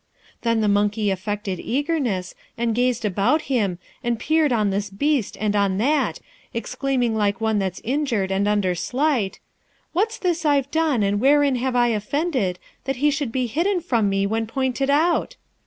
[0.41, 5.55] 'Then the monkey affected eagerness, and gazed about him, and peered on this beast and
[5.55, 6.19] on that,
[6.55, 9.39] exclaiming like one that's injured and under slight,
[9.93, 14.09] "What's this I've done, and wherein have I offended, that he should be hidden from
[14.09, 15.35] me when pointed out?"